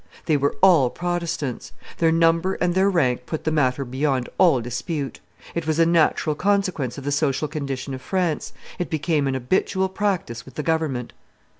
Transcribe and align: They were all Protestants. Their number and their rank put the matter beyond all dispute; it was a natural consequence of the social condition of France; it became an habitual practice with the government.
They 0.25 0.35
were 0.35 0.55
all 0.63 0.89
Protestants. 0.89 1.73
Their 1.99 2.11
number 2.11 2.55
and 2.55 2.73
their 2.73 2.89
rank 2.89 3.27
put 3.27 3.43
the 3.43 3.51
matter 3.51 3.85
beyond 3.85 4.29
all 4.39 4.59
dispute; 4.59 5.19
it 5.53 5.67
was 5.67 5.77
a 5.77 5.85
natural 5.85 6.33
consequence 6.35 6.97
of 6.97 7.03
the 7.03 7.11
social 7.11 7.47
condition 7.47 7.93
of 7.93 8.01
France; 8.01 8.51
it 8.79 8.89
became 8.89 9.27
an 9.27 9.35
habitual 9.35 9.89
practice 9.89 10.43
with 10.43 10.55
the 10.55 10.63
government. 10.63 11.13